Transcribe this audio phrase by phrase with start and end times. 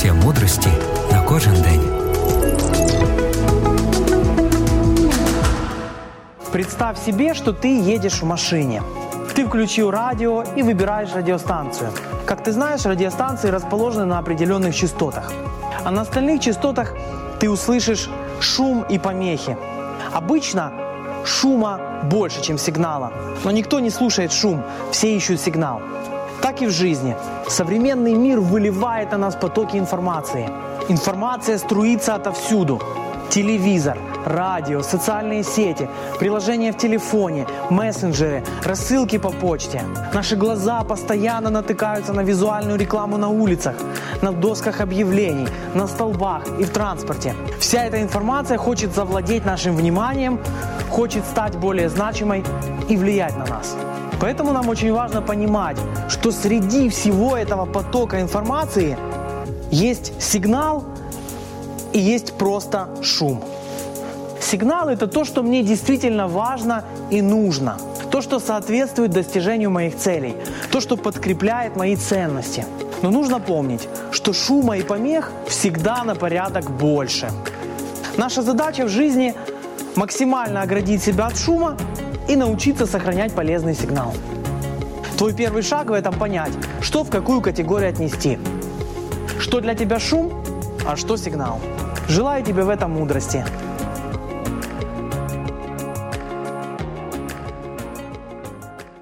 [0.00, 0.68] Порція мудрості
[1.12, 1.82] на кожен день.
[6.52, 8.82] Представь себе, что ты едешь в машине.
[9.34, 11.90] Ты включил радио и выбираешь радиостанцию.
[12.24, 15.32] Как ты знаешь, радиостанции расположены на определенных частотах.
[15.84, 16.94] А на остальных частотах
[17.38, 18.08] ты услышишь
[18.40, 19.56] шум и помехи.
[20.14, 20.72] Обычно
[21.26, 23.12] шума больше, чем сигнала.
[23.44, 24.62] Но никто не слушает шум,
[24.92, 25.82] все ищут сигнал.
[26.42, 27.16] Так и в жизни.
[27.48, 30.48] Современный мир выливает на нас потоки информации.
[30.88, 32.80] Информация струится отовсюду.
[33.28, 39.82] Телевизор, радио, социальные сети, приложения в телефоне, мессенджеры, рассылки по почте.
[40.14, 43.76] Наши глаза постоянно натыкаются на визуальную рекламу на улицах,
[44.22, 47.34] на досках объявлений, на столбах и в транспорте.
[47.60, 50.40] Вся эта информация хочет завладеть нашим вниманием,
[50.90, 52.44] хочет стать более значимой
[52.88, 53.76] и влиять на нас.
[54.20, 58.98] Поэтому нам очень важно понимать, что среди всего этого потока информации
[59.70, 60.84] есть сигнал
[61.92, 63.42] и есть просто шум.
[64.40, 67.76] Сигнал– это то, что мне действительно важно и нужно.
[68.10, 70.34] То, что соответствует достижению моих целей.
[70.72, 72.66] То, что подкрепляет мои ценности.
[73.02, 77.30] Но нужно помнить, что шума и помех всегда на порядок больше.
[78.16, 79.34] Наша задача в жизни–
[79.96, 81.76] максимально оградить себя от шума
[82.28, 84.14] и научиться сохранять полезный сигнал.
[85.18, 88.38] Твой первый шаг в этом понять, что в какую категорию отнести.
[89.38, 90.42] Что для тебя шум,
[90.86, 91.60] а что сигнал.
[92.08, 93.44] Желаю тебе в этом мудрости.